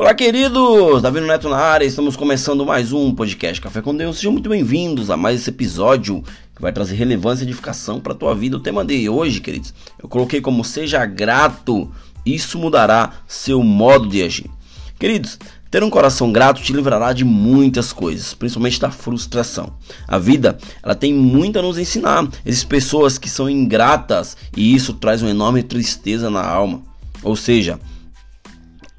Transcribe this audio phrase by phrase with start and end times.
[0.00, 1.02] Olá, queridos!
[1.02, 4.18] Davi Neto na área, estamos começando mais um podcast Café com Deus.
[4.18, 6.22] Sejam muito bem-vindos a mais esse episódio
[6.54, 8.56] que vai trazer relevância e edificação para a tua vida.
[8.56, 11.90] O tema de hoje, queridos, eu coloquei como seja grato,
[12.24, 14.48] isso mudará seu modo de agir.
[15.00, 15.36] Queridos,
[15.68, 19.72] ter um coração grato te livrará de muitas coisas, principalmente da frustração.
[20.06, 22.24] A vida, ela tem muito a nos ensinar.
[22.46, 26.82] Existem pessoas que são ingratas e isso traz uma enorme tristeza na alma.
[27.20, 27.80] Ou seja,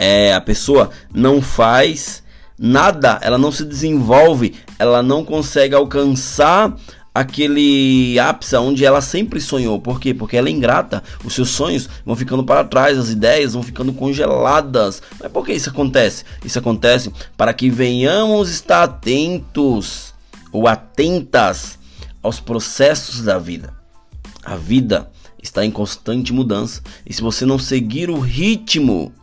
[0.01, 2.23] é, a pessoa não faz
[2.57, 6.73] nada, ela não se desenvolve, ela não consegue alcançar
[7.13, 9.77] aquele ápice onde ela sempre sonhou.
[9.81, 10.13] Por quê?
[10.13, 11.03] Porque ela é ingrata.
[11.25, 15.01] Os seus sonhos vão ficando para trás, as ideias vão ficando congeladas.
[15.19, 16.23] Mas por que isso acontece?
[16.45, 20.13] Isso acontece para que venhamos estar atentos
[20.49, 21.77] ou atentas
[22.23, 23.73] aos processos da vida.
[24.45, 25.11] A vida
[25.43, 26.81] está em constante mudança.
[27.05, 29.13] E se você não seguir o ritmo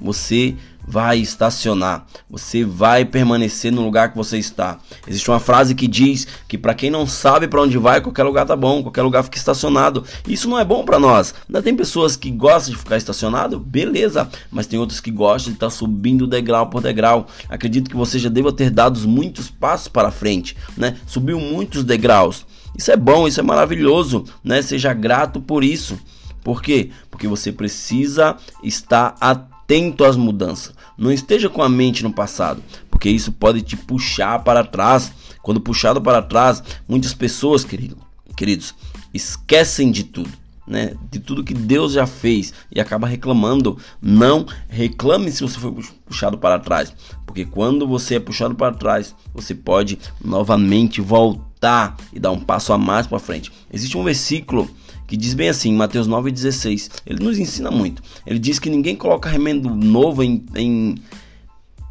[0.00, 0.56] você
[0.86, 4.78] vai estacionar, você vai permanecer no lugar que você está.
[5.06, 8.46] Existe uma frase que diz que para quem não sabe para onde vai, qualquer lugar
[8.46, 10.04] tá bom, qualquer lugar fica estacionado.
[10.28, 11.34] Isso não é bom para nós.
[11.48, 15.56] Ainda tem pessoas que gostam de ficar estacionado, beleza, mas tem outras que gostam de
[15.56, 17.26] estar tá subindo degrau por degrau.
[17.48, 20.96] Acredito que você já deva ter dado muitos passos para frente, né?
[21.06, 22.46] Subiu muitos degraus.
[22.76, 24.60] Isso é bom, isso é maravilhoso, né?
[24.60, 25.98] Seja grato por isso.
[26.42, 26.90] Por quê?
[27.10, 30.74] Porque você precisa estar atento atento às mudanças.
[30.96, 35.12] Não esteja com a mente no passado, porque isso pode te puxar para trás.
[35.42, 37.96] Quando puxado para trás, muitas pessoas, querido,
[38.36, 38.74] queridos,
[39.12, 40.30] esquecem de tudo.
[40.66, 43.76] Né, de tudo que Deus já fez e acaba reclamando.
[44.00, 45.70] Não reclame se você foi
[46.06, 46.90] puxado para trás,
[47.26, 52.72] porque quando você é puxado para trás, você pode novamente voltar e dar um passo
[52.72, 53.52] a mais para frente.
[53.70, 54.70] Existe um versículo
[55.14, 56.90] que diz bem assim, Mateus 9,16.
[57.06, 58.02] Ele nos ensina muito.
[58.26, 60.96] Ele diz que ninguém coloca remendo novo em, em,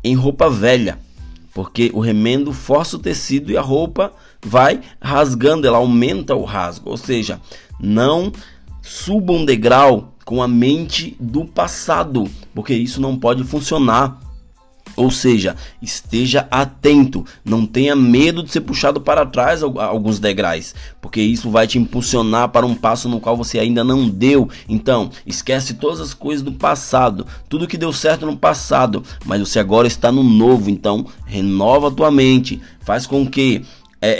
[0.04, 1.00] em roupa velha,
[1.54, 4.12] porque o remendo força o tecido e a roupa
[4.46, 6.90] vai rasgando, ela aumenta o rasgo.
[6.90, 7.40] Ou seja,
[7.80, 8.30] não
[8.82, 14.20] suba um degrau com a mente do passado, porque isso não pode funcionar.
[14.96, 21.20] Ou seja, esteja atento, não tenha medo de ser puxado para trás alguns degraus, porque
[21.20, 24.48] isso vai te impulsionar para um passo no qual você ainda não deu.
[24.70, 29.58] Então, esquece todas as coisas do passado, tudo que deu certo no passado, mas você
[29.58, 30.70] agora está no novo.
[30.70, 33.64] Então, renova a tua mente, faz com que
[34.00, 34.16] é, é,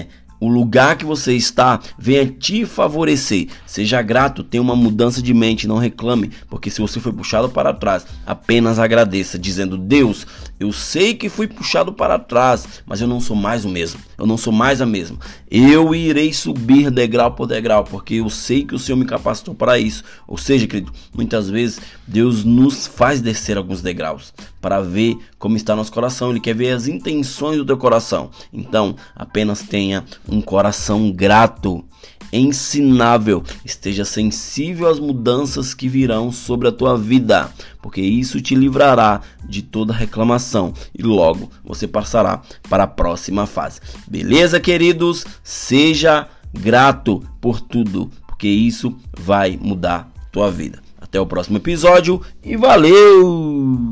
[0.00, 0.06] é
[0.40, 3.48] o lugar que você está venha te favorecer.
[3.66, 7.74] Seja grato, tenha uma mudança de mente, não reclame, porque se você foi puxado para
[7.74, 10.26] trás, apenas agradeça, dizendo: Deus,
[10.58, 14.00] eu sei que fui puxado para trás, mas eu não sou mais o mesmo.
[14.16, 15.18] Eu não sou mais a mesma.
[15.50, 19.78] Eu irei subir degrau por degrau, porque eu sei que o Senhor me capacitou para
[19.78, 20.04] isso.
[20.26, 25.74] Ou seja, querido, muitas vezes Deus nos faz descer alguns degraus para ver como está
[25.74, 26.30] nosso coração.
[26.30, 28.30] Ele quer ver as intenções do teu coração.
[28.52, 31.84] Então, apenas tenha um coração grato,
[32.32, 37.50] ensinável, esteja sensível às mudanças que virão sobre a tua vida,
[37.82, 43.80] porque isso te livrará de toda reclamação e logo você passará para a próxima fase.
[44.06, 45.26] Beleza, queridos?
[45.42, 50.80] Seja grato por tudo, porque isso vai mudar tua vida.
[51.00, 53.89] Até o próximo episódio e valeu!